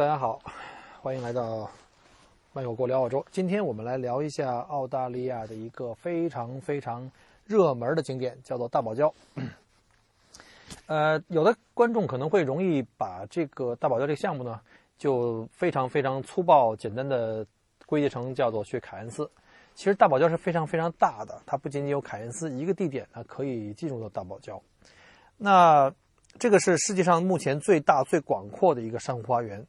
[0.00, 0.40] 大家好，
[1.02, 1.70] 欢迎来到
[2.54, 3.22] 漫游过聊澳洲。
[3.30, 7.12] 今天我们来聊一下澳大利亚的一个非常非常
[7.44, 9.12] 热门的景点，叫做大堡礁。
[10.88, 14.58] 呃，有的观众可能会容易把这个大堡礁这个项目呢，
[14.96, 17.46] 就非常非常粗暴、简单的
[17.84, 19.30] 归结成叫做去凯恩斯。
[19.74, 24.58] 其实大堡礁是非常非常大的，它不仅仅有凯恩斯一个地点呢可以进入到大堡礁。
[25.36, 25.92] 那
[26.38, 29.62] 这个是世界上目前最大、最广阔的一个珊瑚花园，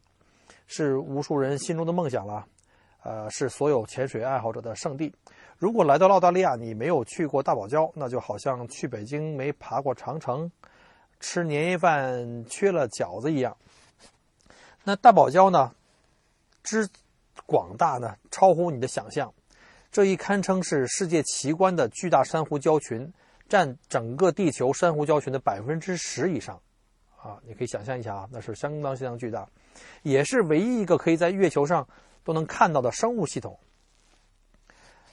[0.71, 2.43] 是无数人心中的梦想了。
[3.03, 5.13] 呃，是所有潜水爱好者的圣地。
[5.57, 10.51] 如果来到澳大利亚，你没有去过大堡礁，那就好像去北京没爬过长城，
[11.19, 13.55] 吃年夜饭缺了饺子一样。
[14.83, 15.75] 那大堡礁呢，
[16.63, 16.89] 之
[17.45, 19.31] 广大呢，超乎你的想象。
[19.91, 23.11] 这一堪称是世界奇观的巨大珊瑚礁群。
[23.49, 26.57] 占整个地球珊瑚礁群的百分之十以上，
[27.21, 29.45] 啊，你可以想象一下啊，那是相当相当巨大，
[30.03, 31.87] 也是唯一一个可以在月球上
[32.23, 33.59] 都能看到的生物系统。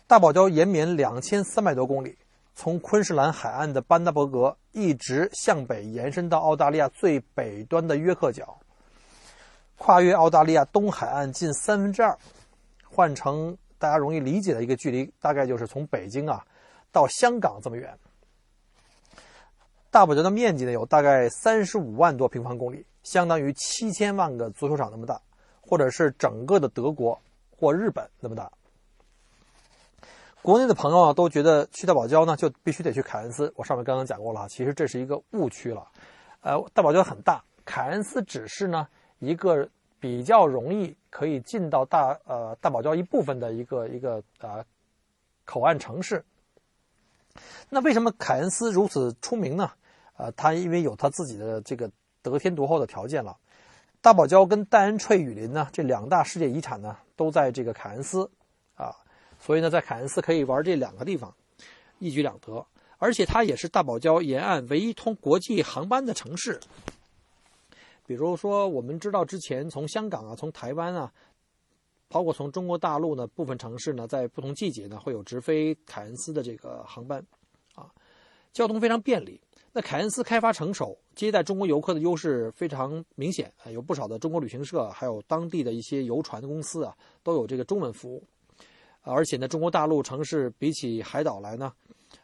[0.07, 2.17] 大堡礁延绵两千三百多公里，
[2.55, 8.59] 从昆士兰海岸的班达伯格一直向北延伸到澳大利亚最北端的约克角，
[9.77, 12.17] 跨越澳大利亚东海岸近三分之二，
[12.89, 16.43] 换成大家容易理解的一个距离，大概就是从北京啊
[16.91, 17.97] 到香港这么远。
[19.91, 25.21] 大堡礁的面积呢，有大概三十五万多平方公里，相当于七千万个足球场那么大，
[25.61, 27.19] 或者是整个的德国
[27.57, 28.51] 或日本那么大。
[30.43, 33.53] 国内的朋友啊，都觉得去大堡礁呢，就必须得去凯恩斯。
[33.57, 35.87] 我上面刚刚讲过了，其实这是一个误区了。
[36.43, 38.87] 呃，大堡礁很大，凯恩斯只是呢
[39.19, 39.69] 一个
[39.99, 44.65] 比较容易可以进到大呃大堡礁一部分的一个一个啊
[45.45, 46.23] 口岸城市。
[47.69, 49.71] 那为什么凯恩斯如此出名呢？
[50.17, 51.91] 呃，他因为有他自己的这个
[52.23, 53.37] 得天独厚的条件了。
[54.01, 58.31] 大堡礁跟戴恩翠雨林呢，这两大世界遗产呢，都在这个凯恩斯
[58.77, 58.95] 啊，
[59.41, 61.35] 所以呢，在凯恩斯可以玩这两个地方，
[61.99, 62.65] 一举两得。
[62.99, 66.59] 而且它也是大堡礁沿岸唯一通国际航班的城市。
[68.07, 71.13] 比如说，我们知道之前从香港啊，从台湾啊，
[72.09, 77.25] 包括从中国大陆呢部分城市呢，在不同季节呢会有直飞凯恩斯的这个航班，
[77.75, 77.91] 啊，
[78.53, 79.41] 交通非常便利。
[79.71, 88.25] 那凯恩斯开发成熟，接待中国游客的优势非常明显啊，有不少的中国旅行社，还有当地的一些游船公司啊，都有这个中文服务。
[89.03, 91.73] 而且呢，中国大陆城市比起海岛来呢，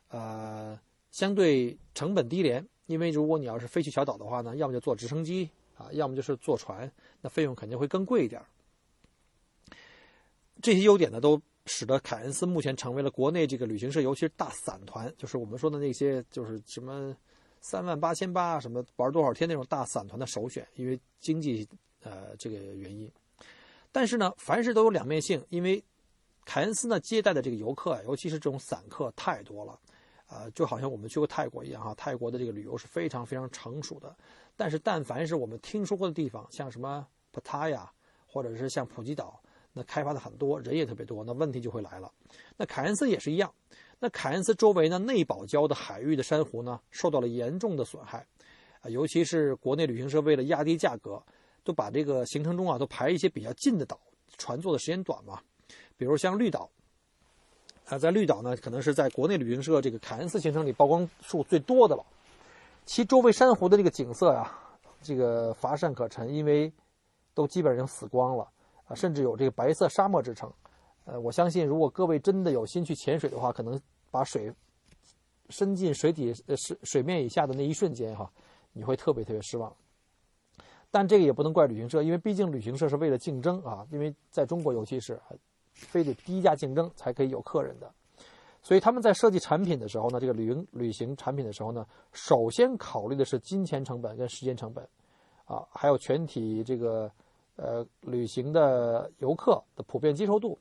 [0.08, 0.78] 呃，
[1.12, 6.90] 相对成本低廉，因为如果你要是飞去小岛的话呢，要么就坐直升机啊，要么就是坐船，
[7.20, 8.40] 那费用肯定会更贵一点。
[10.62, 11.40] 这些优点呢，都。
[11.66, 17.16] 使得凯恩斯目前成为了国内这个旅行社，尤其是大散团，就是我们说的那些，就是什么
[17.62, 21.66] 三万八千八，什么玩多少天那种大散团的首选，因为经济
[22.02, 23.10] 呃这个原因。
[23.90, 25.82] 但是呢，凡事都有两面性，因为
[26.44, 29.80] 凯恩斯呢接待的这个游客啊，尤其是这种散客太多了，
[30.26, 34.14] 啊，就好像我们去过泰国一样哈，泰国的这个旅游是非常非常成熟的。
[34.54, 37.90] 但是但凡是我们听说过的地方，像什么普塔亚，
[38.26, 39.40] 或者是像普吉岛。
[39.76, 42.10] 那开发的很多人也特别多，那问题就会来了。
[42.56, 43.52] 那凯恩斯也是一样。
[43.98, 48.24] 那凯恩斯周围呢，内堡礁的海域的珊瑚呢，受到了严重的损害，
[48.80, 51.20] 啊，尤其是国内旅行社为了压低价格，
[51.64, 53.98] 都把这个行程中啊，都排一些比较近的岛，
[54.38, 55.40] 船坐的时间短嘛。
[55.96, 56.68] 比如像绿岛，
[57.86, 62.04] 啊，在绿岛呢，可能是在国内旅行社这个凯恩斯行程里曝光数最多的了。
[62.84, 64.52] 其周围珊瑚的这个景色呀，
[65.02, 66.70] 这个乏善可陈，因为
[67.32, 68.46] 都基本上死光了。
[68.86, 70.52] 啊，甚至有这个白色沙漠之称，
[71.06, 74.52] 呃，我相信如果各位真的有心去潜水的话，可能把水
[75.48, 78.30] 伸进水底呃水水面以下的那一瞬间哈，
[78.72, 79.74] 你会特别特别失望。
[80.90, 85.18] 但这个也不能怪旅行社，因为毕竟旅行社是为了竞争啊，因为在中国尤其是
[85.72, 87.90] 非得低价竞争才可以有客人的，
[88.62, 94.86] 所以他们在设计产品的时候呢，这个旅行旅行产品的时候呢，首先考虑的是金钱成本跟时间成本，
[95.46, 97.10] 啊，还有全体这个。
[97.56, 100.58] 呃，旅行的游客的普遍接受度，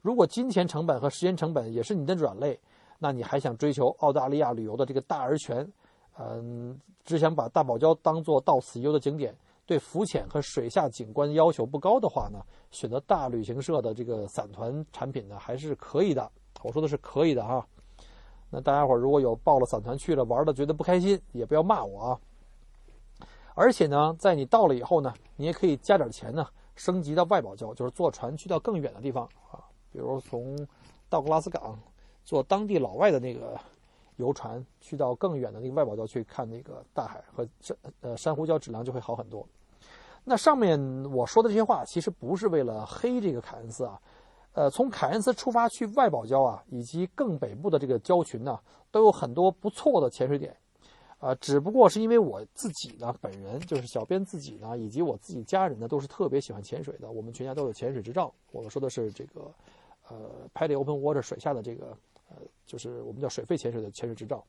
[0.00, 2.58] 如果金钱成本和时间成本也是你的软肋，
[2.98, 5.70] 那你还想追求澳大利亚旅游的这个大而全，
[6.18, 16.30] 嗯，只想把大堡礁当做到此一游的景点，对浮潜和水下景观要求不高的话呢，选择大旅行社的这个散团产品呢，还是可以的。
[16.62, 17.66] 我说的是可以的哈。
[18.50, 22.20] 那大家伙如果有报了散团去了玩的觉得不开心，也不要骂我啊。
[23.60, 26.46] 而且呢，在你到了以后呢，你也可以加点钱呢，
[26.76, 29.60] 升级到外堡礁，就是坐船去到更远的地方啊，
[29.92, 30.56] 比如从
[31.10, 31.78] 道格拉斯港
[32.24, 33.60] 坐当地老外的那个
[34.16, 39.46] 游船去到更远的那个外堡礁去看那个大海和珊呃珊瑚礁质量就会好很多。
[40.24, 40.80] 那上面
[41.12, 44.00] 我说的这些话其实不是为了黑这个凯恩斯啊，
[44.52, 48.58] 呃，从凯恩斯出发去外堡礁啊，以及更北部的这个礁群呢，
[48.90, 50.56] 都有很多不错的潜水点。
[51.20, 57.10] 啊，只不过是因为我自己呢，本人就是小编自己呢，以及我自己家人呢，都是特别喜欢潜水的。
[57.10, 58.32] 我们全家都有潜水执照。
[58.52, 59.52] 我们说的是这个，
[60.08, 61.94] 呃 p a d y Open Water 水下的这个，
[62.30, 64.42] 呃，就是我们叫水肺潜水的潜水执照。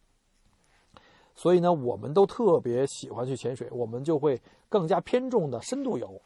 [1.36, 6.22] 所以呢，我们都特别喜欢去潜水，我们就会更加偏重的深度游。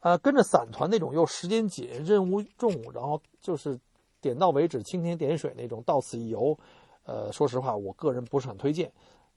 [0.00, 3.78] 呃，跟着散团那种又时间紧、任务重，然后就是
[4.20, 6.58] 点到为止、蜻蜓点水那种到此一游，
[7.04, 8.92] 呃，说实话，我个人不是很推荐。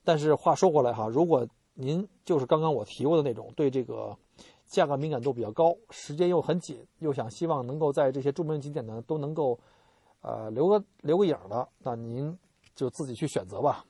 [0.08, 4.16] 但是话说过来哈，如果您就是刚刚我提过的那种，对这个
[4.66, 9.58] 价格敏感度比较高，时间又很紧，又想希望能够在这些著名景点呢都能够，
[10.22, 12.34] 呃留个留个影的，那您
[12.74, 13.84] 就自己去选择吧。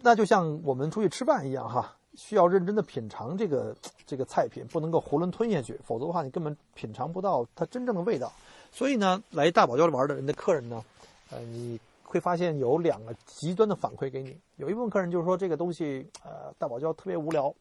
[0.00, 8.32] 那就像我们出去吃饭一样哈，需要认真的品尝这个这个菜品，不能够囫囵吞下去，否则的话你根本品尝不到它真正的味道。
[8.72, 10.84] 所以呢，来大堡礁玩的人的客人呢，
[11.30, 11.78] 呃你。
[12.06, 17.52] 会发现有两个极端的反馈给你，有一部分客人就是说这个东西，呃，大堡礁特别无聊，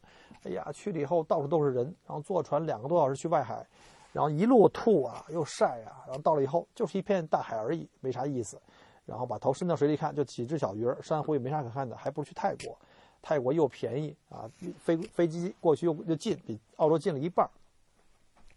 [0.44, 3.66] 哎呀，去了以后到处都是人，然后坐船两个多小时去外海，
[4.14, 8.62] 然后一路吐啊，又晒啊，然后到了以后就是一片大海而已，没啥意思，
[9.06, 12.78] 然后把头伸到水里看，就几只小鱼儿，珊瑚也没啥可看的，还不如去泰国，
[13.24, 17.50] 泰国又便宜啊，飞飞机过去又又近，比澳洲近了一半。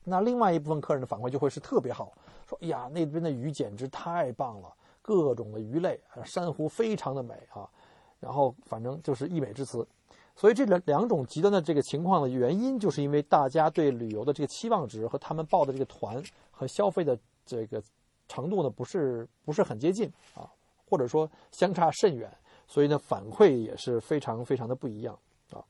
[0.04, 2.12] 那另外一部分客人的反馈就会是特别好，
[2.46, 4.74] 说，哎呀，那边的鱼简直太棒了。
[5.08, 7.66] 各种的鱼类，珊瑚非常的美啊，
[8.20, 9.88] 然后反正就是溢美之词。
[10.36, 17.82] 所以这两两种极端的这个情况的原因，就是因为大家对旅游的这个期望值和他们报的这个团和消费的这个
[18.28, 20.46] 程度呢，不是不是很接近啊，
[20.86, 22.30] 或者说相差甚远，
[22.66, 25.18] 所以呢反馈也是非常非常的不一样
[25.52, 25.64] 啊。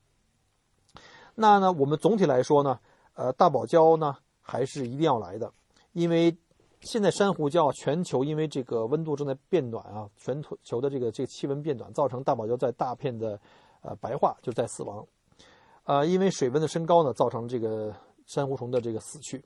[1.37, 2.81] 那呢，我们总体来说呢，
[3.15, 5.53] 呃，大堡礁呢还是一定要来的，
[5.93, 6.37] 因为。
[6.81, 13.39] 现在珊瑚礁全球因为这个温度正在变暖啊，全球的这个这个气温变暖，造成大堡礁在大片的
[13.83, 15.05] 呃白化，就在死亡。
[15.85, 17.95] 呃，因为水温的升高呢，造成这个
[18.27, 19.45] 珊瑚虫的这个死去。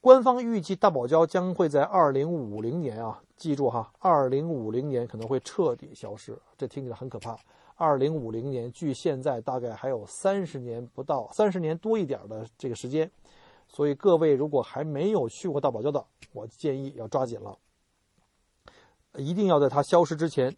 [0.00, 7.36] 官方预计大堡礁将会在二零五零年啊，记住哈，二零五零年可能会彻底消失，这听起来很可怕。
[7.76, 13.10] 二零五零年距现在大概还有三十年不到，三十年多一点的这个时间。
[13.72, 17.56] 所以各位如果还没有去过大堡礁的，我建议要抓紧了，
[19.14, 20.54] 一定要在它消失之前，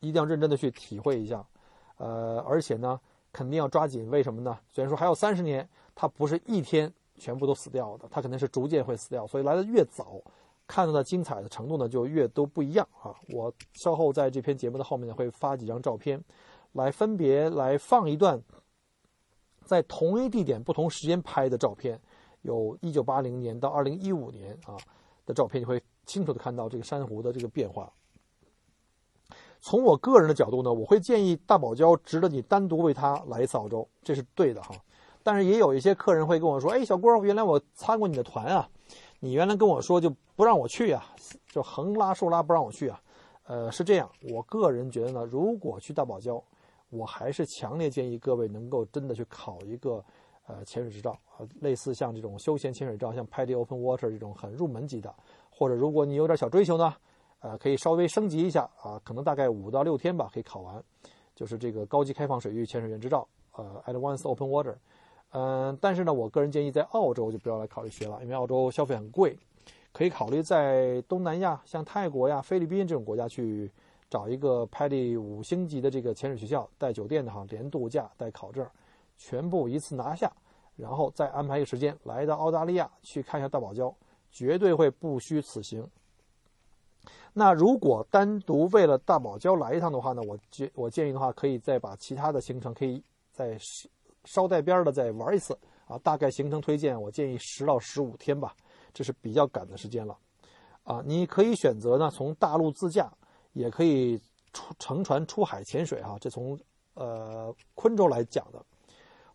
[0.00, 1.46] 一定要认真的去体会一下，
[1.98, 3.00] 呃，而且呢，
[3.32, 4.10] 肯定要抓紧。
[4.10, 4.58] 为什么呢？
[4.68, 9.24] 虽然说还有三十年，它不是一天全部都死掉的，它肯定是逐渐会死掉。
[9.26, 10.20] 所以来的越早，
[10.66, 13.14] 看到的精彩的程度呢就越都不一样啊。
[13.28, 16.22] 我稍后在这篇节目的后面呢会发几张照片，
[16.72, 18.42] 来分别来放一段，
[19.64, 22.00] 在同一地点不同时间拍的照片。
[22.48, 24.74] 有一九八零年到二零一五年啊
[25.26, 27.92] 的照片，你会清楚的看到这个珊瑚的这个变化。
[29.60, 34.74] 从我个人的角度呢，我会建议大堡礁值得你单独为它来一次澳洲，这是对的哈。
[35.22, 38.66] 但是也有一些客人会跟我说：“哎，小郭，原来我参过你的团啊，
[39.20, 41.04] 你原来跟我说就不让我去啊，
[41.48, 42.98] 就横拉竖拉不让我去啊。”
[43.44, 46.42] 呃，是这样，我个人觉得呢，如果去大堡礁，
[46.88, 50.02] 我还是强烈建议各位能够真的去考一个。
[50.48, 55.14] 呃，潜水执照呃，类似像这种休闲潜水照，像 PADI Open Water 这种很入门级的，
[55.50, 56.94] 或者如果你有点小追求呢，
[57.40, 60.82] 呃，可以稍微升级一下啊，可能大概五到六天吧，可以考完，
[61.34, 64.74] 就是这个高级开放水域潜水员执照，呃，Advanced Open Water，
[65.32, 69.36] 嗯，但是呢，我个人建议在澳洲就不要来考虑学了，因为澳洲消费很贵，
[69.92, 73.70] 可以考虑在东南亚，像泰国呀、菲律宾这种国家去
[74.08, 78.66] 找一个 PADI 五星级的这个潜水学校，带酒店的哈，连度假带考证。
[79.18, 80.32] 全部一次拿下，
[80.76, 83.94] 然后再安排一个时间来到澳大利亚去看一下大堡礁，
[84.30, 85.86] 绝对会不虚此行。
[87.34, 93.56] 那如果单独为了大堡礁来一趟的话呢，我建我建议的话，可以再把其他的行程可以再
[94.24, 95.56] 捎带边的再玩一次
[95.86, 95.98] 啊。
[95.98, 98.54] 大概行程推荐，我建议十到十五天吧。
[98.94, 100.16] 这是比较赶的时间了。
[100.82, 103.12] 啊，你可以选择呢从大陆自驾，
[103.52, 104.18] 也可以
[104.52, 106.58] 出乘船出海潜水哈，这从
[106.94, 108.64] 呃昆州来讲的，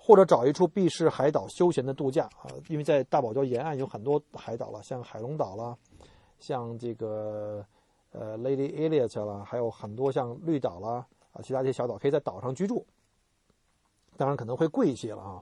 [0.06, 5.78] 或者找一处避世海岛休闲的度假啊，因为在大堡礁沿岸有很多海岛了，像海龙岛啦，
[6.40, 7.66] 像这个
[8.12, 12.86] 呃 Lady Elliot 啦，还有很多像绿岛啦啊，其他这些小岛可以在岛上居住，
[14.18, 15.42] 当然可能会贵一些了啊。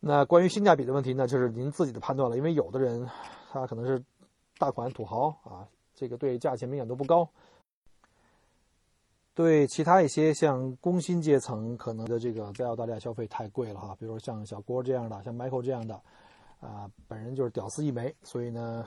[0.00, 3.06] 那关于性价比的问题呢，就是您自己的判断了，因为有的人
[3.52, 4.02] 他可能是。
[4.58, 7.26] 大款土豪啊，这个对价钱敏感度不高。
[9.40, 13.96] 对其他一些像工薪阶层，可能的这个在澳大利亚消费太贵了哈。
[13.98, 15.94] 比如像小郭这样的，像 Michael 这样的，
[16.60, 18.86] 啊，本人就是屌丝一枚，所以呢，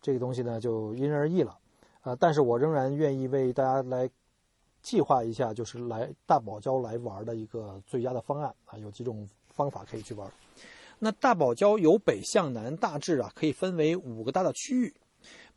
[0.00, 1.54] 这个东西呢就因人而异了。
[2.00, 4.08] 啊，但是我仍然愿意为大家来
[4.80, 10.26] 计划一下，就是来大堡礁来玩的一个最佳的方案啊，有几种方法可以去玩。
[10.98, 14.94] 那大堡礁由北向南大致啊可以分为五个大的区域。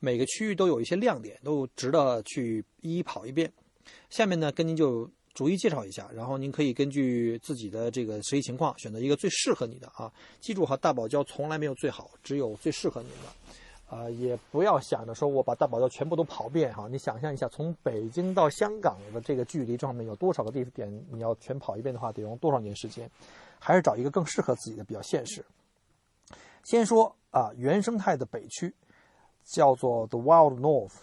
[0.01, 3.49] 每个区域都有一些亮点，都值得去一一跑一遍。
[4.09, 10.11] 下面呢，跟您就逐一介绍一下，然后您可以根据自己的这个实际情况选择一个最适合你的啊。
[10.39, 13.95] 记住哈，大堡礁从来没有最好，只有最适合您的。
[13.95, 16.87] 啊，也不要想着说我把大堡礁全部都跑遍哈。
[16.89, 23.09] 你想象一下，从北京到香港的这个距离上面有多少个地点，你要全跑一遍的话，得用多少年时间？
[23.59, 25.43] 还是找一个更适合自己的比较现实。
[26.63, 28.73] 先说啊，原生态的北区。
[29.45, 30.93] 叫做 The Wild North，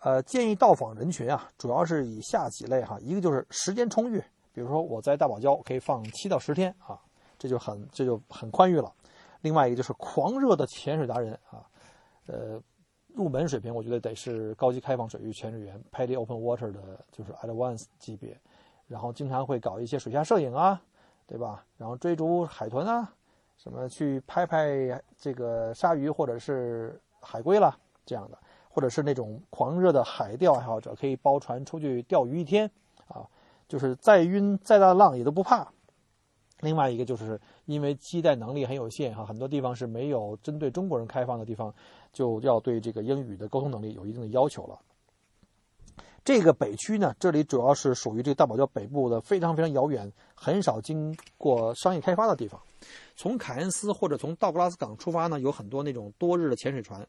[0.00, 6.98] 呃，建议到访人群啊，主要是以下几类哈，一个就是时间充裕，比如说我在大堡礁可以放七到十天啊，
[7.38, 8.92] 这就很这就很宽裕了。
[9.40, 11.66] 另外一个就是狂热的潜水达人啊，
[12.26, 12.60] 呃，
[13.08, 18.38] 入门水平我觉得得是高级开放水域潜水员 p a d y Open Water 的，就是 Advanced 级别，
[18.86, 20.80] 然后经常会搞一些水下摄影啊，
[21.26, 21.64] 对吧？
[21.76, 23.12] 然后追逐海豚啊，
[23.56, 27.00] 什么去拍拍这个鲨鱼或者是。
[27.20, 27.76] 海龟啦
[28.06, 28.38] 这样的，
[28.68, 32.70] 或者是那种狂热的海钓爱好者，可以包船出去钓鱼一天
[33.06, 33.26] 啊，
[33.68, 35.72] 就是再晕再大的浪也都不怕。
[36.60, 41.72] 另外一个就是因为接待能力很有限哈，很多地方是没有针对中国人开放的地方，
[42.12, 44.78] 就要对这个英语的沟通能力有一定的要求了。
[46.24, 52.60] 这个北区呢，这里主要是属于这个大堡礁北部的非常非常遥远、很少经过商业开发的地方。
[53.16, 57.06] 从凯恩斯或者从道格拉斯港出发呢，有很多那种多日的潜水船，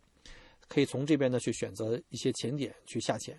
[0.69, 3.38] 可以从这边呢去选择一些潜点去下潜。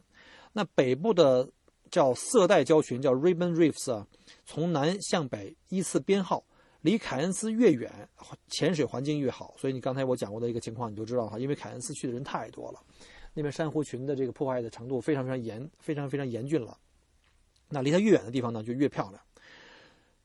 [0.52, 1.48] 那北部的
[1.90, 4.06] 叫色带礁群，叫 Ribbon Reefs 啊，
[4.44, 6.44] 从南向北依次编号，
[6.82, 7.90] 离凯恩斯越远，
[8.48, 9.54] 潜水环境越好。
[9.58, 12.80] 所以你刚才我讲过的一个情况，你就知道哈，因为凯恩斯去的人太多了。
[13.32, 16.76] 那边珊瑚群的这个破坏的程度非常非常严，非常非常严峻了。
[17.68, 19.22] 那离它越远的地方呢，就越漂亮。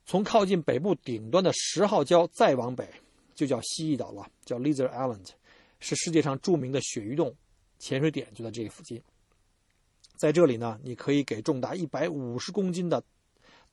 [0.08, 2.88] 从靠近北部顶端的十号礁再往北，
[3.36, 5.28] 就叫蜥蜴岛了，叫 Lizard Island，
[5.86, 7.32] 是世界上著名的鳕鱼洞
[7.78, 9.00] 潜水点，就在这个附近。
[10.16, 13.04] 在这里呢，你可以给重达一百五十公斤的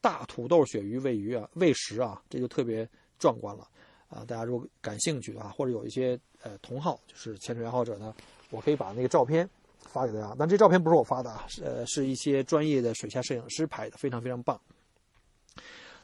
[0.01, 2.87] 大土豆鳕鱼喂鱼啊，喂食啊，这就特别
[3.19, 3.67] 壮观了
[4.09, 4.25] 啊！
[4.27, 8.15] 大家如果感兴趣的话，或者有一些呃同好，就是潜水爱好者呢。
[8.51, 14.61] 我可以把那个照片发给大家，但这照片不是我发的啊，是呃是一些专业的水下摄影师拍的，非常非常棒。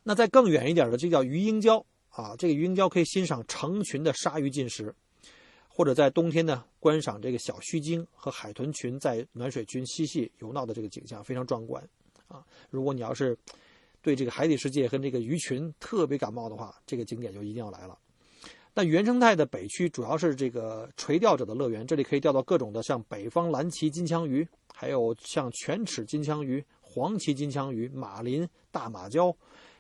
[0.05, 4.95] 那在更远一点的，这叫鱼鹰礁啊，这个鱼鹰礁可以欣赏成群的鲨鱼进食，
[5.78, 11.80] 或者在冬天呢观赏这个小须鲸和海豚群在暖水群嬉戏游闹的这个景象，非常壮观
[12.26, 12.44] 啊。
[12.68, 13.38] 如果你要是
[14.02, 17.97] 对这个海底世界跟这个鱼群特别感冒的话，这个景点就一定要来了。
[18.75, 24.44] 那原生态的北区主要是这个垂钓者的乐园，这里可以钓到各种的像北方蓝鳍金枪鱼，
[24.75, 29.32] 还有像犬齿金枪鱼、黄鳍金枪鱼、马林、大马鲛，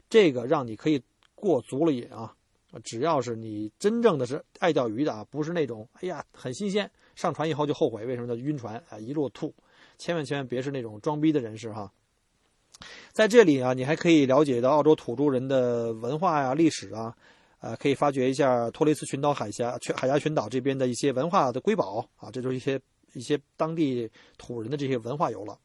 [0.08, 1.02] 这个让你可以
[1.34, 2.36] 过足了瘾啊！
[2.82, 9.54] 只要是你真正的是爱钓鱼的啊，不是那种哎呀很新鲜，上船以后就后悔为什么叫晕船啊，一路吐，
[9.98, 11.92] 千万千万别是那种装逼的人士哈。
[13.12, 17.14] 在这里啊，你还可以了解到澳洲土著人的文化呀、历史啊。
[17.60, 22.80] 呃，可以发掘一下托雷斯群岛海峡、全海峡群岛这边的一些文化的瑰宝啊，这就是一些
[23.14, 25.58] 一些当地土人的这些文化游了。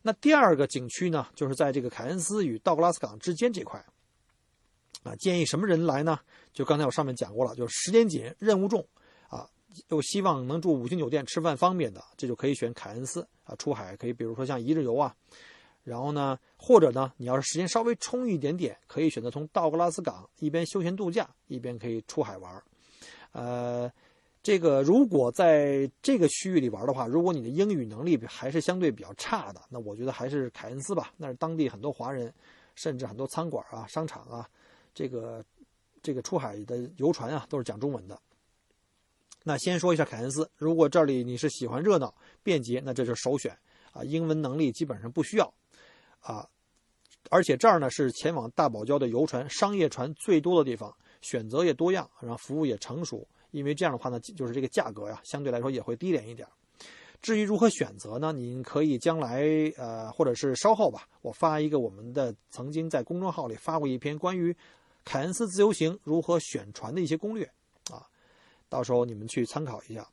[0.00, 3.84] 那第二个景区呢，就是在这个凯恩斯与道格拉斯港之间这块
[5.02, 6.18] 啊，建议什么人来呢？
[6.52, 8.86] 就刚才我上面讲过了，就是时间紧、任务重
[9.28, 9.48] 啊，
[9.88, 13.54] 又希望能住五星酒店、吃饭方便的，这就可以选凯恩斯啊。
[13.56, 15.14] 出海可以，比如说像一日游啊。
[15.84, 22.60] 然后呢，或者呢，你要是时间稍微充裕一点点，可以选择从道格拉斯港一边休闲度假，一边可以出海玩。
[23.30, 23.88] 呃，
[24.42, 32.34] 这个如果在这个区域里玩的话，如果你的英语能力还是相对比较差的，那我觉得还是凯恩斯吧，那是当地很多华人，
[32.74, 34.48] 甚至很多餐馆啊、商场啊，
[34.96, 35.44] 这个
[36.02, 38.18] 这个出海的游船啊，都是讲中文的。
[39.44, 42.12] 那先说一下凯恩斯，如果这里你是喜欢热闹、
[42.42, 43.54] 便捷，那这就是首选
[43.92, 44.02] 啊。
[44.02, 45.52] 英文能力基本上不需要
[46.20, 46.48] 啊，
[47.28, 53.28] 而且这儿呢是前往大堡礁的游船、商业船最多的地方，选择也多样，然后服务也成熟。
[53.50, 56.48] 因为这样的话呢，就是这个价格呀，相对来说也会低廉一点。
[57.22, 58.32] 至于如何选择呢？
[58.32, 59.44] 您可以将来
[59.76, 64.54] 呃，或者是稍后吧，我发一个我们的曾经在公众号里发过一篇关于
[65.06, 67.48] 凯恩斯自由行如何选船的一些攻略
[67.90, 68.04] 啊，
[68.68, 70.06] 到时候你们去参考一下。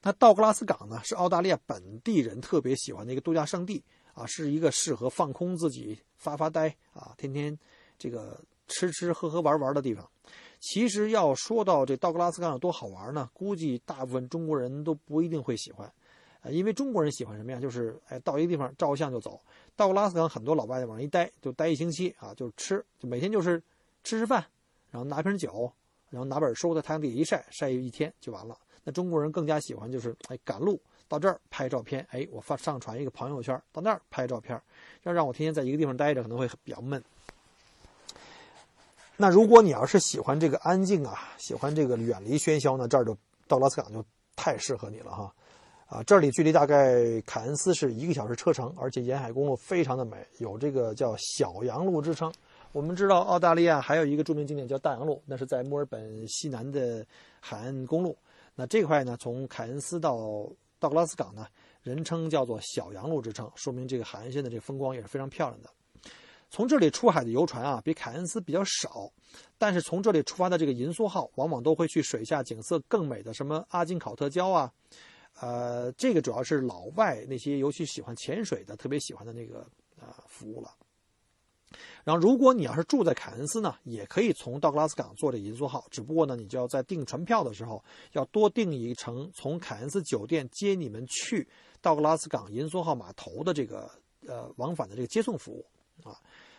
[0.00, 3.82] 那道格拉斯港呢，是澳大利亚本地人特别喜欢的一个度假胜地
[4.14, 7.58] 啊，是一个适合放空自己、发发呆啊，天天
[7.98, 10.08] 这个吃吃喝喝玩玩的地方。
[10.60, 13.28] 其实要说到这道格拉斯港有多好玩呢？
[13.32, 15.92] 估计大部分中国人都不一定会喜欢，
[16.42, 17.58] 呃，因为中国人喜欢什么呀？
[17.58, 19.40] 就是哎，到一个地方照个相就走。
[19.74, 23.60] 道格拉斯港很多老外往那一待就待一星期啊，就吃，就每天就是
[24.04, 24.44] 吃吃饭，
[24.90, 25.70] 然后拿瓶酒，
[26.10, 28.56] 然后拿本书在太阳底下一晒，晒一天就完了。
[28.84, 34.58] 那中国人更加喜欢就是哎赶路到这儿拍照片，哎我发上传一个朋友圈，到那儿拍照片，
[35.02, 37.02] 要让我天天在一个地方待着可能会比较闷。
[39.16, 44.02] 那如果你要是喜欢这个安静啊，喜欢这个远离喧嚣呢，这儿就到拉斯港就
[44.36, 45.34] 太适合你了哈。
[45.86, 52.32] 啊，这里距离大概凯恩斯是一个小时车程，而且沿海公路非常的美，有这个叫小洋路之称。
[52.72, 57.04] 我们知道澳大利亚还有一个著名景点叫大洋路，那是在墨尔本西南的
[57.40, 58.16] 海岸公路。
[58.54, 60.16] 那这块呢，从凯恩斯到
[60.78, 61.46] 道格拉斯港呢，
[61.82, 65.70] 人称叫做小洋路之称，说明这个海岸线的这个风光也是非常漂亮的。
[66.50, 69.10] 从这里出海的游船啊，比凯恩斯比较少，
[69.56, 74.70] 但是从这里出发的这个银梭号，往往都会去水下景色更美的什么阿金考特礁啊，
[75.40, 79.60] 呃，这个主要是老外那些尤其喜欢潜水的特别喜欢的那个
[79.98, 80.70] 啊服务了。
[82.04, 91.46] 然后，如果你要是住在凯恩斯呢，也可以从道格拉斯港坐这银梭号，只不过呢，你就要在订船票的时候要多订一程从凯恩斯酒店接你们去
[91.80, 93.90] 道格拉斯港银梭号码头的这个
[94.26, 95.64] 呃往返的这个接送服务
[96.02, 96.16] 啊。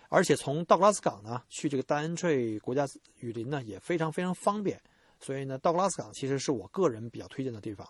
[0.10, 2.86] 而且从道格拉斯港呢去这个丹恩翠国家
[3.20, 4.80] 雨林呢也非常非常方便，
[5.20, 7.88] 所以呢道格拉斯港其实是我个人比较推荐的地方。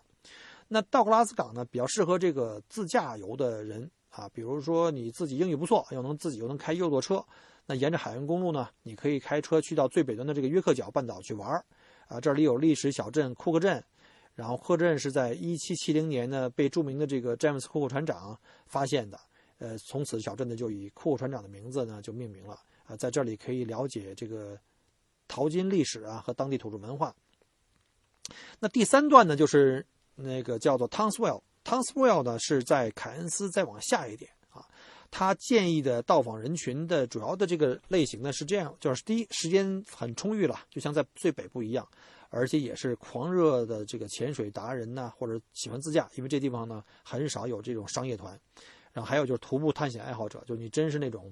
[0.68, 7.24] 那道格拉斯港呢比较适合这个自驾游的人啊，比如说你自己英语不错，又能自己又能开右舵车，
[7.66, 11.64] 那沿着海岸公路呢，你可以开车去到最北端的这个约克角半岛去玩
[12.08, 13.84] 啊，这里有历史小镇库克镇，
[14.34, 19.20] 然后库克镇是在1770年呢被著名的这个詹姆斯库克船长发现的。
[19.60, 24.58] 呃，从此小镇呢就以库克船长的名字呢就命名了啊，在这里可以了解这个
[25.28, 27.14] 淘金历史啊和当地土著文化。
[28.60, 34.66] 那第三段呢就是那个叫做 Taswell Townsville，Townsville 呢是在凯恩斯再往下一点啊。
[35.12, 41.88] 他建议的到访人群的主要的这个类型呢是这样，就是第一时间很充裕了，就像在最北部一样，
[42.30, 48.40] 而且也是狂热的这个潜水达人呐，或者喜欢自驾，因为这地方呢很少有这种商业团。
[48.92, 51.32] 然后还有就是徒步探险爱好者，就是你真是那种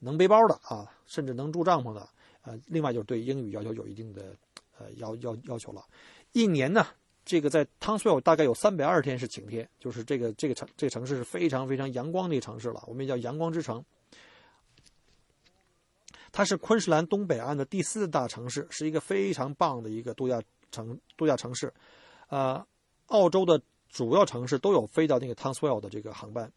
[0.00, 2.08] 能背包的啊，甚至能住帐篷的。
[2.42, 4.34] 呃，另外就是对英语要求有一定的
[4.78, 5.84] 呃要要要求了。
[6.32, 6.86] 一年呢，
[7.28, 13.84] 这个在汤斯 l 大概有三百二十天是晴天，就是这个这个城这个城市是非常非常阳光的一个城市了，我们也叫阳光之城。
[16.32, 20.40] 它是昆士兰东北岸的第四大城市，是一个非常棒的一个度假
[20.72, 21.70] 城度假城市。
[22.28, 22.66] 呃，
[23.08, 23.60] 澳洲的
[23.90, 26.50] 主要城市都有飞到那个汤斯 l 的这个航班。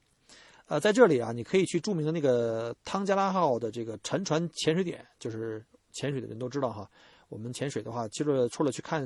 [0.67, 6.89] 呃，在这里啊，你可以去著名的那个汤加拉号的这个沉船潜水点，就是潜水的人都知道哈。
[7.31, 9.01] 我们潜水的话，其实除了去看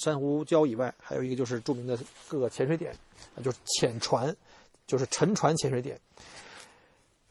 [0.00, 2.92] 珊瑚礁以外，还有一个就是著名的各个潜水点，
[3.44, 4.34] 就是潜船，
[4.84, 5.96] 就是沉船潜水点，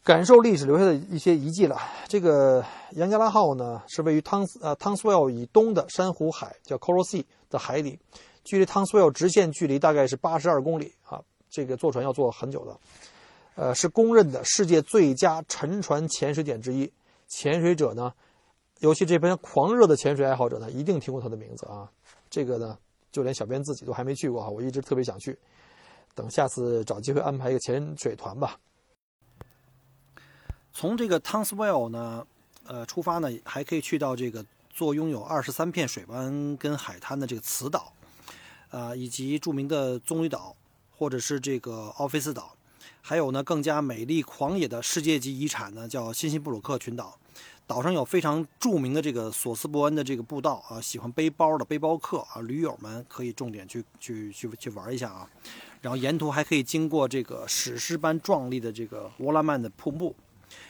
[0.05, 1.77] 感受历史留下的一些遗迹了。
[2.07, 7.99] 这个杨加拉号呢，是位于汤呃汤斯维尔以东的珊瑚海，叫 Coral Sea 的海里，
[8.45, 11.21] 距离汤斯维尔直线距离大概是八十二公里啊。
[11.49, 12.79] 这个坐船要坐很久的。
[13.55, 16.89] 呃，是公认的世界最佳沉船潜水点之一。
[17.27, 18.13] 潜水者呢，
[18.79, 21.89] 尤其这边狂热的潜水爱好者呢，一定听过它的名字啊。
[22.29, 22.77] 这个呢，
[23.11, 25.37] 就连小编自己都还没去过哈，我一直特别想去。
[26.13, 28.59] 等下次找机会安排一个潜水团吧。
[30.73, 32.25] 从这个 Townsville 呢，
[32.65, 37.93] 呃，出发呢，还可以去到这个坐拥有二十三片水湾跟海滩的这个磁岛，
[38.69, 40.55] 啊，以及著名的棕榈岛，
[40.95, 42.55] 或者是这个奥菲斯岛。
[43.01, 47.17] 还有呢，更加美丽狂野的世界级遗产呢，叫辛辛布鲁克群岛。
[47.67, 55.29] 岛上有非常著名的这个索斯伯恩的这个步道啊，喜欢背包的背包客啊，驴友们可以重点去去去去玩一下啊。
[55.81, 60.15] 然后沿途还可以经过这个史诗般壮丽的这个沃拉曼的瀑布。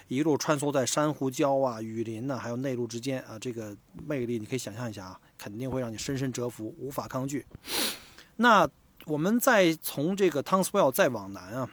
[0.07, 7.45] 一路穿梭在珊瑚礁啊、雨林呐，还有内陆之间啊，这个魅力你可以想象一下啊，肯定会让你深深折服，无法抗拒。
[8.38, 8.67] 那
[9.05, 11.69] 我们再从这个汤斯维尔再往南啊，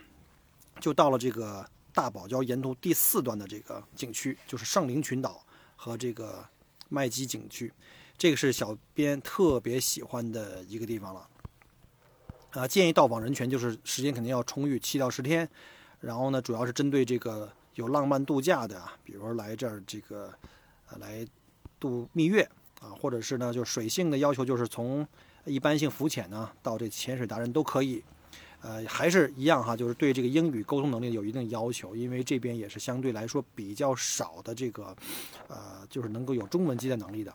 [0.80, 5.42] 就到了这个大堡礁沿途第四段的这个景区，就是圣灵群岛
[5.76, 6.44] 和这个
[6.88, 7.72] 麦基景区，
[8.18, 11.28] 这个是小编特别喜欢的一个地方了。
[12.50, 15.48] 啊，建议到访人群就是时间肯定要充裕，七到十天。
[16.00, 20.32] 然后呢，主要是针对这个有浪漫度假的啊，比如说来这儿这个
[20.90, 21.26] 呃来
[21.78, 22.42] 度蜜月
[22.80, 25.06] 啊，或者是呢就水性的要求就是从
[25.44, 28.02] 一般性浮潜呢到这潜水达人都可以。
[28.64, 34.96] 呃，还是一样哈，就是对这个英语沟通能力有一定要求，因为这边也是相对来说比较少的这个
[35.48, 37.34] 呃，就是能够有中文接待能力的。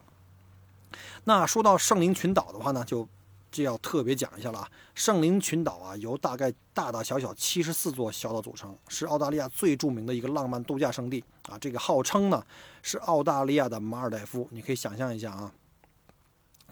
[1.26, 3.08] 那说到圣灵群岛的话呢，就。
[3.52, 4.70] 这要特别讲一下了！
[4.94, 11.58] 圣灵群岛啊，由大概大大小小七十四座小岛组成，是澳大利亚最著名的一个浪漫度假胜地啊。
[11.58, 12.46] 这个号称呢
[12.84, 15.52] 是澳大利亚的马尔代夫，你可以想象一下啊。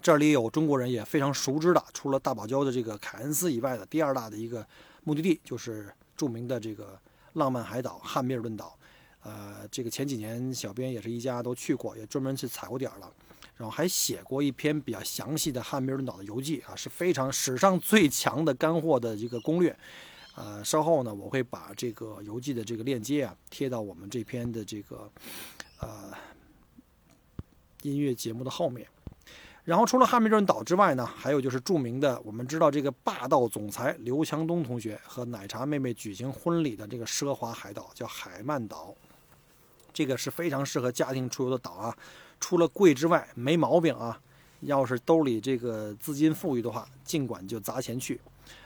[0.00, 4.66] 这里有中国人也非常熟知的，除了大堡礁的这个凯恩斯以外的第二大的一个
[5.04, 6.98] 目的地，就是著名的这个
[7.34, 8.76] 浪漫海岛汉密尔顿岛。
[9.22, 13.12] 呃，这个前几年小编也是一家都去过，也专门去踩过点了。
[13.56, 19.76] 然后还写过一篇比较详细的汉密尔顿岛的游记啊，是非常史上最强的干货的一个攻略。
[20.36, 25.10] 呃，稍后呢，我会把这个游记的这个链接啊贴到我们这篇的这个
[25.80, 26.12] 呃
[27.82, 28.86] 音乐节目的后面。
[29.68, 38.94] 然后除了汉密尔顿岛之外呢，还有就是著名的我们知道这个霸道总裁刘强东同学和奶茶妹妹举行婚礼的这个奢华海岛叫海曼岛，
[39.92, 41.94] 这个是非常适合家庭出游的岛啊。
[42.40, 44.18] 除了贵之外，没毛病啊！
[44.60, 48.18] 要是兜里这个资金富裕的话，尽管就砸钱去，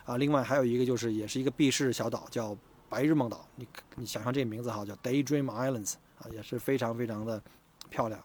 [0.05, 0.17] 啊！
[0.19, 2.57] 另外还有一个就是，也是一个避世小岛，叫
[2.89, 3.45] 白日梦岛。
[3.57, 7.43] 你你想象这个名字哈，叫 Daydream Islands 啊，也是非常非常的
[7.91, 8.23] 漂亮。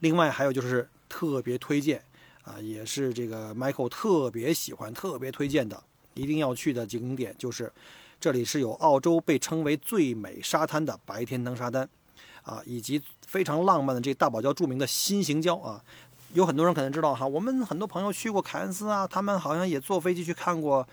[0.00, 2.02] 另外还有就是特别推荐
[2.42, 5.82] 啊，也是这个 Michael 特别喜欢、特别推荐的，
[6.14, 7.72] 一定要去的景点就是，
[8.20, 11.88] 这里是有澳洲被称为最美沙滩的白天灯沙滩。
[12.44, 15.84] 啊，以及非常浪漫的这大堡礁著名的新型礁啊，
[16.32, 20.86] 有很多人可能知道哈，我们很多朋友去过凯恩斯啊，他们好像也坐飞机去看过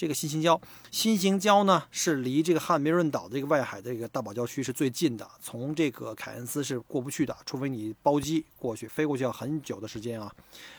[0.00, 0.58] 这个心形礁。
[0.90, 10.34] 心形礁呢是离这个汉密尔顿岛这个外海的这个大堡礁区是最近的，从这个凯恩斯是过不去的，除非你包机过去，飞过去要很久的时间啊。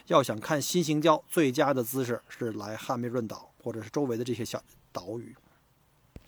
[0.08, 4.60] 要想看心形礁，最佳的姿势是来汉密尔顿岛或者是周围的这些小
[4.92, 5.36] 岛屿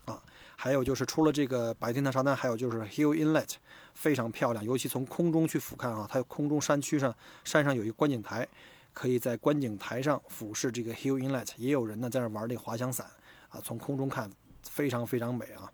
[0.06, 0.22] 啊。
[0.56, 3.56] 还有就是，除了这个白天的沙滩，还有就是 Hill Inlet，
[3.96, 4.64] 非常漂亮。
[4.64, 7.12] 尤其从空中去俯瞰啊，它有空中山区上
[7.44, 8.48] 山上有一个观景台，
[8.94, 11.50] 可以在观景台上俯视这个 Hill Inlet。
[11.58, 13.06] 也有人呢在那玩那个滑翔伞
[13.50, 14.32] 啊，从空中看
[14.70, 15.72] 非常非常美啊。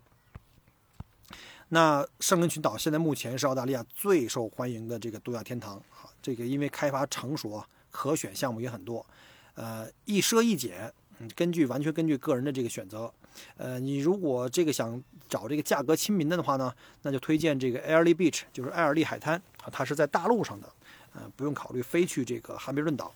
[1.68, 6.10] 那圣灵群岛现在目前是澳大利亚最受欢迎的这个度假天堂啊。
[6.20, 9.06] 这个因为开发成熟，可选项目也很多，
[9.54, 10.92] 呃，一奢一俭，
[11.36, 13.12] 根据完全根据个人的这个选择。
[13.56, 20.68] 呃，你如果这个想找这个价格亲民的的话呢，那就推荐这个 Airly Beach，就是艾尔利海滩啊，它是在大陆上的，
[21.12, 23.12] 呃，不用考虑飞去这个汉密尔顿岛，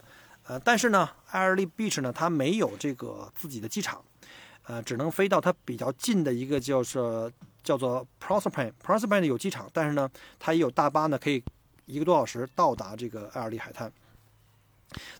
[0.47, 4.03] 呃，但是呢艾尔利 Beach 呢，它没有这个自己的机场，
[4.65, 7.31] 呃，只能飞到它比较近的一个叫做
[7.63, 11.43] 叫做 Proserpine，Proserpine 有机场，但是呢，它也有大巴呢，可以
[11.87, 13.93] 一个多小时到达这个艾尔利海滩。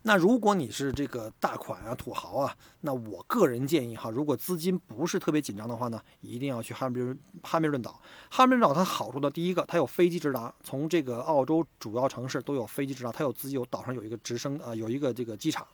[0.03, 8.01] 那如果你是这个大款啊、土豪啊，那我个人建议哈，如果资金不是特别紧张的话呢，一定要去汉密尔汉密尔顿岛。
[8.31, 15.67] 汉密尔顿岛它好处呢，第一个它有飞机直达，从这个澳洲主要城市都有飞机直达，它有自己有岛上有一个直升啊，有一个这个机场。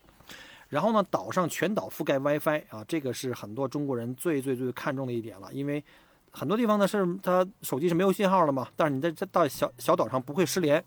[0.68, 5.84] 然后呢，岛上全岛覆盖 WiFi 啊，这个是很多中国人最最最看重的一点了，因为
[6.30, 10.82] 很多地方呢是它手机是没有信号的嘛，但是你在这到小小岛上不会失联。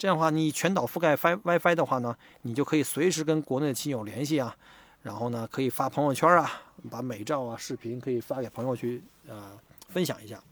[0.00, 4.56] 这样的话，你全岛覆盖 WiFi 的话呢，你就可以随时跟国内的亲友联系啊，
[5.02, 6.50] 然后呢，可以发朋友圈啊，
[6.90, 9.60] 把美照啊、视频可以发给朋友去呃
[9.90, 10.42] 分享一下。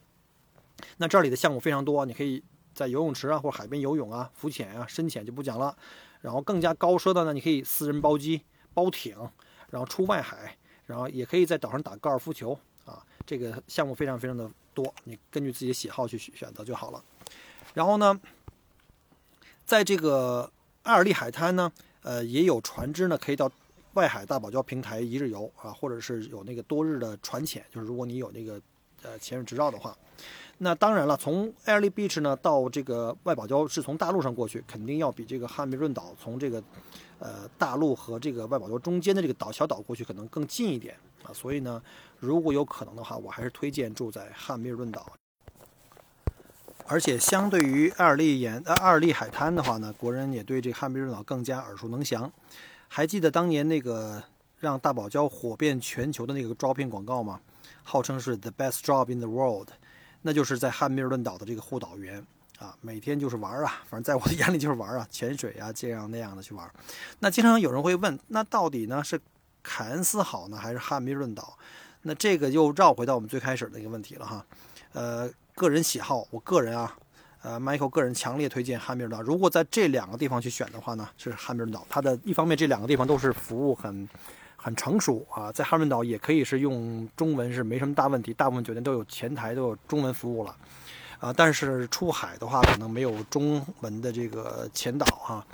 [0.98, 5.74] 那这里的项目非常多，你可以在游泳池啊或海边游泳啊、浮潜啊、深潜就不讲了。
[6.20, 8.42] 然后更加高奢的呢，你可以私人包机、
[8.74, 9.16] 包艇，
[9.70, 12.52] 然后出外海，然后也可以在岛上打高尔夫球
[12.84, 13.02] 啊。
[13.24, 17.02] 这个项目非常非常的多，你根据自己的喜好去选择就好了。
[17.72, 18.20] 然后呢？
[19.68, 20.50] 在这个
[20.82, 23.50] 艾尔利海滩呢，呃，也有船只呢，可以到
[23.92, 28.58] 外海大堡礁平台一日游啊，或者是有那个多日的船潜，就是如果你有那个
[29.02, 29.94] 呃潜水执照的话。
[30.56, 36.64] 那当然了，从艾尔利 beach 呢到这个外堡礁是从大陆上过去，肯定要比这个汉密尔顿岛从这个
[37.18, 41.28] 呃大陆和这个外堡礁中间的这个岛小岛过去可能更近一点啊。
[41.34, 41.82] 所以呢，
[42.18, 45.12] 如果有可能的话，我还是推荐住在汉密尔顿岛。
[46.88, 52.30] 而且相对于艾尔利沿呃艾尔利海滩的话呢，国人也对这汉密尔顿岛更加耳熟能详。
[52.88, 54.22] 还记得当年那个
[54.58, 57.38] 让大堡礁火遍全球的那个招聘广告吗？
[57.84, 59.68] 号称是 the best job in the world，
[60.22, 62.24] 那就是在汉密尔顿岛的这个护岛员
[62.58, 66.68] 啊，每天就是玩啊，反正在我的眼里就是玩啊， 潜水啊，这样那样的去玩。
[67.18, 69.20] 那经常有人会问，那到底呢是
[69.62, 71.58] 凯恩斯好呢，还是汉密尔顿岛？
[72.02, 74.46] 那这个又绕回到我们最开始的一个问题了哈。
[74.92, 76.96] 呃，个人喜好，我个人啊，
[77.42, 79.22] 呃，Michael 个人强烈推荐汉密尔顿岛。
[79.22, 81.84] 如果在这两个地方去选的话呢，是汉密尔顿岛。
[81.90, 84.08] 它的一方面，这两个地方都是服务很
[84.54, 90.56] 很成熟啊，在汉密尔顿岛也可以是用中文是没什么大问题，大部分酒店都有前台都有中文服务了。
[91.18, 95.44] 啊，但是出海的话，可能没有中文的这个前导哈，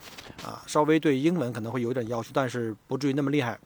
[0.45, 3.59] 啊，稍微对英文可能会有点要求，但是不至于那么厉害。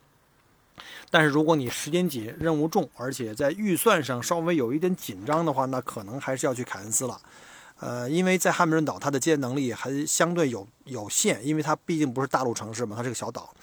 [1.11, 7.21] 但是如果你时间紧、任务重，而且在预算上稍微有一点紧张的话，那可能还是要去凯恩斯了。
[7.81, 13.55] 呃，因为在汉密尔顿岛，它的接待能力还相对有有限，因为它毕竟不是大陆城市嘛，它是个小岛。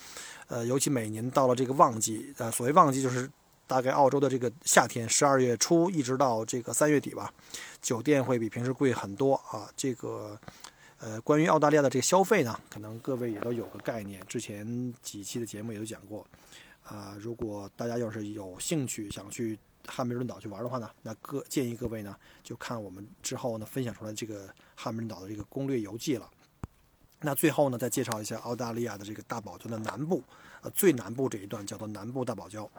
[0.47, 3.29] 呃，尤其每年到了这个旺季，呃，所谓旺季就是
[3.67, 7.34] 大概澳洲的这个夏天，十二月初一直到这个三月底吧。
[7.81, 9.69] 酒店会比平时贵很多啊！
[9.75, 10.39] 这个，
[10.99, 14.21] 呃，关于澳大利亚的这个消费呢，可能各位也都有个概念。
[14.27, 16.25] 之前几期的节目也都讲过，
[16.85, 26.29] 啊，如果大家要是有兴趣想去汉密尔顿岛去玩的话呢，那各建议各位呢就看我们之后呢分享出来这个汉密尔顿岛的这个攻略游记了。
[27.21, 30.23] 那最后呢，再介绍一下澳大利亚的这个大堡礁的南部，
[30.61, 32.69] 呃，最南部这一段叫做南部大堡礁。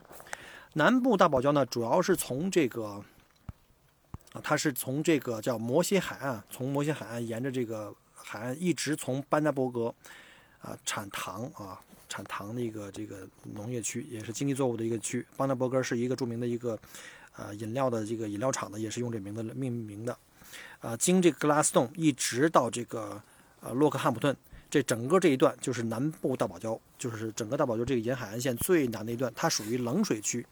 [0.75, 3.05] 南部大堡礁呢，主要是从这个啊。
[4.43, 9.95] 它是从这个叫摩西海岸，从摩西海岸沿着这个海岸一直从班加伯格，
[10.61, 11.81] 啊，产糖啊，
[12.17, 15.27] 产糖的一个这个农业区，也是经济作物的一个区。
[15.37, 16.79] 邦纳伯格是一个著名的一个，
[17.37, 20.17] 呃，饮料的这个饮料厂呢，也是用这名字命名的。
[20.81, 23.21] 啊，经这个格拉斯洞一直到这个
[23.61, 24.35] 呃洛克汉普顿，
[24.71, 30.47] 这整个这一段就是南部大堡礁，就是整个大堡礁这个沿海岸线最南的一段，它属于冷水区。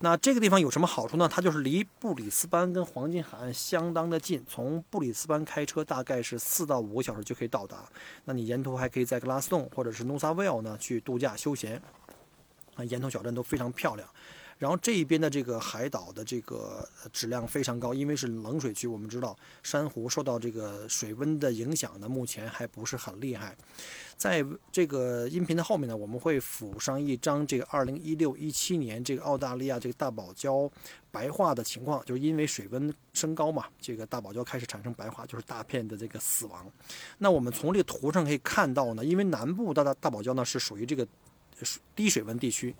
[0.00, 1.26] 那这个地方有什么好处呢？
[1.26, 7.78] 它就是离布里斯班跟黄金海岸相当的近，从布里斯班开车大概是四到五个小时就可以到达。
[8.24, 11.80] 那你沿途还可以在格拉斯顿或者是努萨维尔呢去度假休闲，
[12.74, 14.06] 啊，沿途小镇都非常漂亮。
[14.58, 23.56] 然后这一边的这个海岛的这个质量非常高，因为是冷水区，我们知道珊瑚受到这个水温的影响呢，目前还不是很厉害。
[24.16, 30.70] 在这个音频的后面呢，我们会附上一张这个二零一六一七年这个澳大利亚这个大堡礁
[31.10, 36.64] 白化的情况，就是因为水温升高嘛，这个大堡礁开始产生白化，就是大片的这个死亡。
[37.18, 41.06] 那我们从这个图上可以看到呢，因为南部大大大堡礁呢是属于这个
[41.96, 42.74] 低水温地区，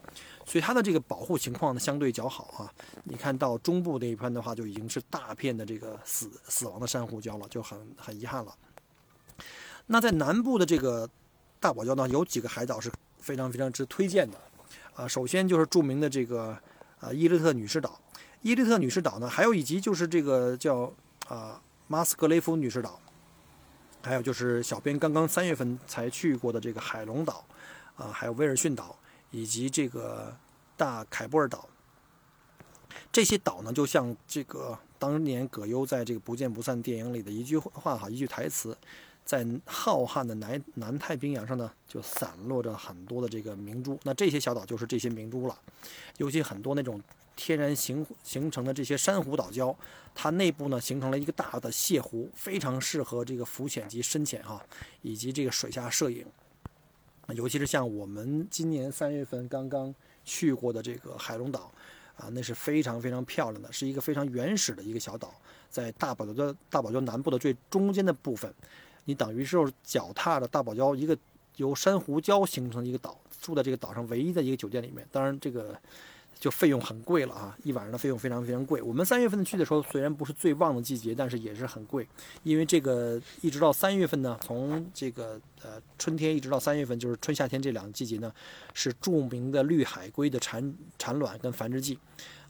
[0.46, 2.72] 所以它的这个保护情况呢相对较好啊。
[3.04, 8.54] 你看到中部这一片的话，就已经是大片的这个死死亡的珊瑚礁了，就很很遗憾了。
[9.86, 11.08] 那在南部的这个。
[11.60, 14.38] 大堡礁呢有几个海岛是非常非常之推荐的，
[14.94, 16.54] 啊，首先就是著名的这个
[17.00, 17.98] 呃伊利特女士岛，
[18.42, 20.92] 伊利特女士岛呢，还有以及就是这个叫
[21.26, 23.00] 啊马斯格雷夫女士岛，
[24.02, 27.42] 还有就是小编刚刚三月份才去过的这个海龙岛，
[27.96, 28.94] 啊，还有威尔逊岛
[29.34, 30.32] 以及这个
[30.76, 31.68] 大凯布尔岛，
[33.10, 38.76] 这些岛呢就像这个当年葛优在这个不见不散电影里的一句话哈，一句台词。
[39.24, 43.98] 在浩瀚的南南太平洋上呢，就散落着很多的这个明珠。
[44.04, 45.58] 那这些小岛就是这些明珠了，
[46.18, 47.02] 尤其很多那种
[47.34, 49.74] 天然形形成的这些珊瑚岛礁，
[50.14, 54.62] 它内部呢形成了一个大的泻湖，非常适合这个浮潜及深潜哈，
[55.00, 56.24] 以及这个水下摄影。
[57.32, 61.72] 尤其是像我们今年三月份刚刚去过的这个海龙岛，
[62.16, 65.32] 啊，那是非常非常漂亮的，是一个非常原始的一个小岛，
[65.70, 68.52] 在大堡礁的大堡礁南部的最中间的部分。
[69.06, 71.16] 你等于是脚踏着大堡礁一个
[71.56, 75.06] 由珊瑚礁形成的一个岛，住在这个岛上唯一的一个酒店里面。
[75.10, 75.78] 当然，这个
[76.44, 78.82] 就费用很贵了啊，一晚上的费用非常非常贵。
[78.82, 82.06] 我们三月份去的时候，虽然不是最旺的季节，但是也是很贵，
[82.42, 88.30] 因为这个一直到三月份呢，从这个呃春天一直到三月份，就是春夏天这两个季节呢，
[88.74, 91.98] 是著名的绿海龟的产产卵跟繁殖季。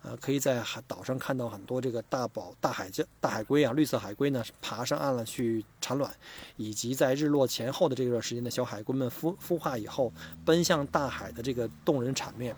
[0.04, 6.14] 呃，可以在海岛上看到很多这个大宝大海鲸、大海龟啊，绿色海龟呢，爬上岸了去产卵，
[6.58, 10.12] 以及在日落前后的这段时间的小海龟们孵孵化以后，
[10.44, 12.54] 奔向大海的这个动人场面。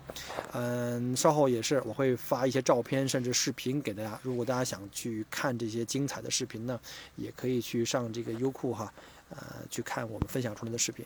[0.51, 6.77] 嗯，稍后也是我会发一些照片甚至视频给大家，如果大家想去看这些精彩的视频呢，
[7.15, 8.93] 也可以去上这个优酷哈，
[9.29, 9.37] 呃，
[9.69, 11.05] 去看我们分享出来的视频。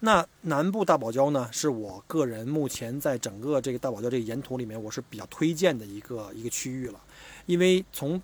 [0.00, 7.00] 那南部大堡礁呢，是我个人目前在整个这个大堡礁这个沿途里面，我是比较推荐的一个一个区域了，
[7.46, 8.20] 因为从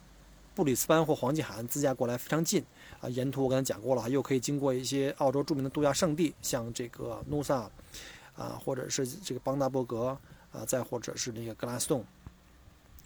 [0.54, 2.62] 布里斯班或黄金海岸自驾过来非常近
[3.00, 3.08] 啊。
[3.08, 7.70] 沿途我刚才讲过了，又可以经过一些澳洲著名的度假胜地，像这个努萨
[8.36, 10.16] 啊，或者是这个邦达伯格
[10.52, 12.04] 啊，再或者是那个格拉斯顿。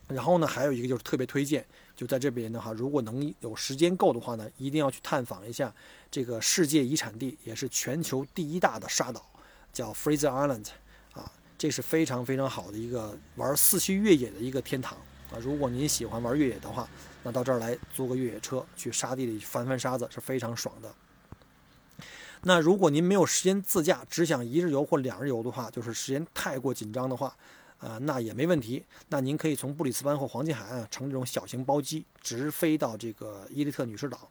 [0.08, 1.64] 然后呢，还有一个就是特别推荐，
[1.96, 5.74] 就在这边的话，如果能有时间够的话呢，一定要去探访一下
[6.10, 9.26] 这个世界遗产地，也是全球第一大的沙岛，
[9.72, 10.66] 叫 Fraser Island，
[11.14, 14.98] 啊，这是非常非常好的一个玩四驱越野的一个天堂
[15.30, 15.40] 啊。
[15.40, 16.86] 如果您喜欢玩越野的话，
[17.22, 20.94] 那到这儿来租个越野车去沙地里翻翻沙子是非常爽的。
[22.42, 27.34] 那如果您没有时间自驾，只想一日游或两日游的话，就是时间太过紧张的话。
[27.78, 28.84] 啊，那也没问题。
[29.08, 34.28] 那您可以从布里斯班或黄金海岸乘这种小型包机直飞到这个伊利特女士岛。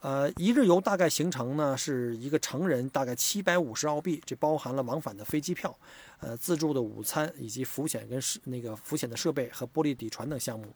[0.00, 5.74] 呃，一日游大概行程呢是一个成人大概七百五十澳币，这包含了往返的飞机票、
[6.20, 10.66] 呃自助的午餐以及浮潜跟那个浮潜的设备和玻璃底船等项目。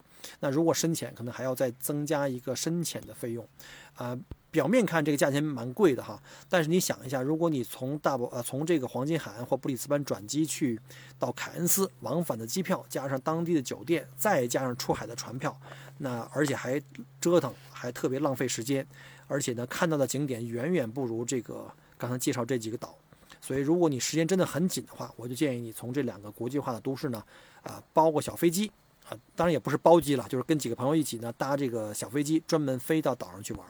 [0.41, 3.47] 那如果深潜，可能还要再增加一个深潜的费用。
[3.95, 4.19] 啊。
[4.51, 10.81] 表面看这个价钱蛮贵的哈，但是你想一下，如果你从大堡呃从这个黄金海岸或布里斯班转机去
[11.19, 15.55] 到凯恩斯，往返的机票加上当地的酒店，再加上出海的船票，
[15.99, 16.81] 那而且还
[17.21, 18.85] 折腾，还特别浪费时间，
[19.27, 22.97] 而且呢看到的景点远远不如这个刚才介绍这几个岛，
[23.43, 27.23] 所以如果你时间真的很紧的话，我就建议你从这两个国际化的都市呢，
[27.63, 28.73] 啊包个小飞机
[29.09, 33.67] 啊，当然也不是包机了，就是跟几个朋友一起呢搭这个小飞机，专门飞到岛上去玩。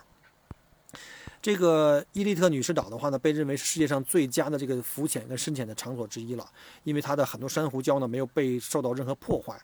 [1.41, 6.45] 这个伊利特女士岛的话呢，被认为是世界上最佳的这个浮潜跟深潜的场所之一了，
[6.83, 9.57] 因为它的很多珊瑚礁呢没有被受到任何破坏，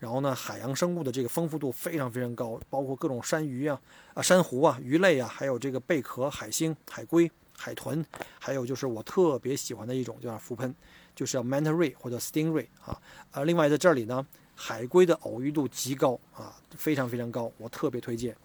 [0.00, 3.80] 然后呢海洋生物的这个丰富度非常非常高，包括各种山鱼啊、
[4.14, 8.04] 啊珊瑚啊、鱼类啊，还有这个贝壳、海星、海龟、海豚，
[8.40, 10.74] 还有就是我特别喜欢的一种叫浮喷，
[11.14, 14.26] 就是叫 manta ray 或者 stingray 啊，呃，另外在这里呢，
[14.62, 18.36] 海龟的偶遇度极高啊，非常非常高，我特别推荐。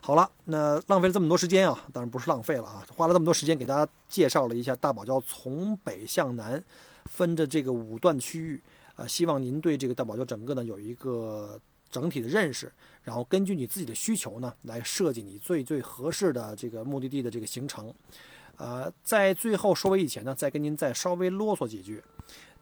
[0.00, 6.64] 好了，那浪费了这么多时间啊，当然不是浪费了啊，花了这么多时间给大家介绍了一下大堡礁从北向南
[7.04, 8.62] 分着这个五段区域
[8.94, 17.92] 啊，希望您对这个大堡礁整个呢有一个整体的认识，然后根据你自己的需求呢来设计你最最合适的这个目的地的这个行程。
[18.58, 22.02] 呃，在最后收尾以前呢，再跟您再稍微啰嗦几句，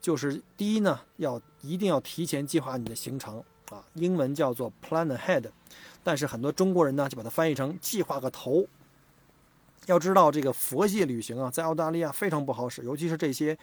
[0.05, 5.49] 就是第一呢，要一定要提前计划你的行程啊，英文叫做 plan ahead。
[6.03, 8.67] 但是很多中国人呢，就把它翻译成计划个头。
[9.87, 13.57] 要知道，这个佛系旅行啊，在澳大利亚非常不好使，尤其是这些，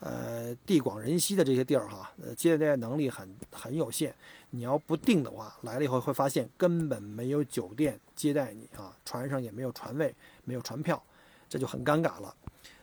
[0.00, 4.14] 呃，地广人稀的这些地儿哈，呃，接待能力很很有限。
[4.48, 11.02] 你要不定的话，来了以后会发现根本没有酒店接待你啊，船上也没有船位，没有船票，
[11.50, 12.34] 这就很尴尬了。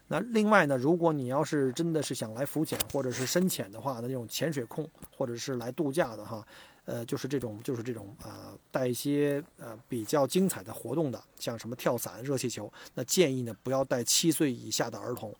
[0.09, 6.45] 那另外呢，如果你要是真的是想来浮潜或者是深潜的话，那种潜水控或者是来度假的哈。
[6.85, 15.31] 呃，就是这种，就是这种，呃，带一些呃比较精彩的活动的，像什么跳伞、热气球，那建议呢不要带七岁以下的儿童。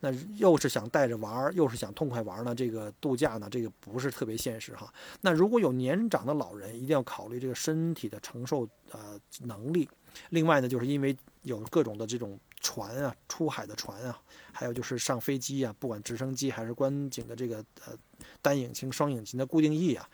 [0.00, 4.92] 那又是想带着玩儿，又是想痛快玩儿呢，这个度假呢，这个不是特别现实哈。
[5.20, 9.88] 那如果有年长的老人，一定要考虑这个身体的承受呃能力。
[10.30, 14.20] 另外呢，就是因为有各种的这种船啊，出海的船啊，
[14.52, 17.92] 还有就是上飞机啊，不管直升机还是观景的这个呃
[18.42, 20.08] 单引擎、双引擎的固定翼啊。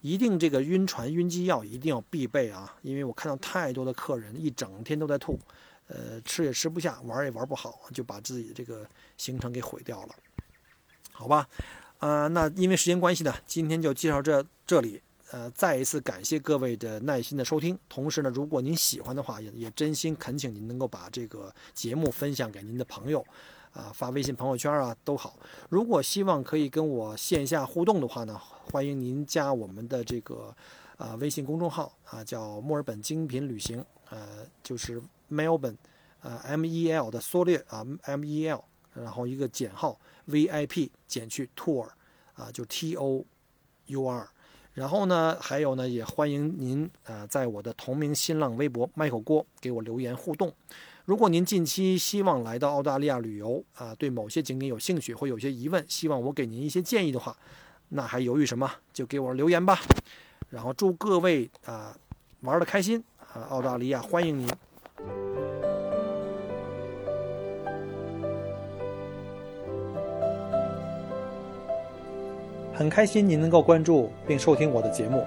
[0.00, 2.74] 一定这个晕船晕机药一定要必备啊！
[2.82, 5.38] 因为我看到太多的客人一整天都在吐，
[5.88, 10.14] 呃，吃也吃不下，玩也玩不好，就把自己这个行程给毁掉了。
[11.10, 11.48] 好吧，
[11.98, 15.02] 呃，那因为时间关系呢，今天就介绍这这里。
[15.30, 17.78] 呃，再一次感谢各位的耐心的收听。
[17.88, 23.24] 同时呢，如果您喜欢的话，也也真心恳请您能够把这个节目分享给您的朋友。
[23.72, 25.38] 啊，发微信朋友圈啊都好。
[25.68, 28.40] 如果希望可以跟我线下互动的话呢，
[28.72, 30.52] 欢迎您加我们的这个
[30.96, 35.76] 啊微信公众号啊，叫墨尔本精品旅行，呃，就是 Melbourne，
[36.22, 38.64] 呃 M E L 的缩略啊 M E L，
[38.94, 41.88] 然后一个减号 V I P 减去 Tour，
[42.32, 43.24] 啊就 T O
[43.86, 44.28] U R。
[44.78, 50.54] 然后呢，还有呢，也欢迎您呃在我的同名新浪微博麦口锅给我留言互动。
[51.04, 57.36] 如果您近期希望来到澳大利亚旅游啊，对某些景点有兴趣或有些疑问，希望我给您一些建议的话，
[57.88, 58.70] 那还犹豫什么？
[58.92, 59.80] 就给我留言吧。
[60.48, 61.98] 然后祝各位啊
[62.42, 63.42] 玩的开心啊！
[63.50, 64.48] 澳大利亚欢迎您。
[72.78, 75.24] 很开心您能够关注并收听我的节目。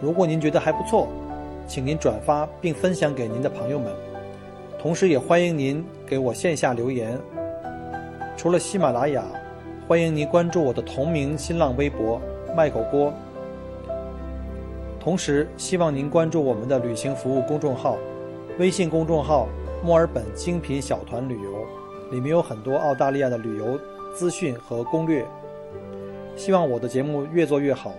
[0.00, 1.06] 如果您觉得还不错，
[1.64, 3.94] 请您转发并分享给您的朋友们，
[4.76, 7.16] 同时也欢迎您给我线下留言。
[8.36, 9.22] 除了喜马拉雅，
[9.86, 12.20] 欢迎您关注我的同名新浪微博
[12.56, 13.14] “麦狗锅”。
[14.98, 17.96] 同时，希望您关注我们的旅行服务公众号，
[18.58, 19.46] 微信公众号
[19.86, 21.64] “墨尔本精品小团旅游”，
[22.10, 23.78] 里面有很多澳大利亚的旅游
[24.12, 25.24] 资讯和攻略。
[26.36, 27.94] 希望我的节目越做越好。